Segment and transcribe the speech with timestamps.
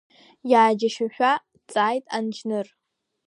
[0.51, 1.31] Иааџьашьашәа
[1.63, 2.67] дҵааит анџьныр.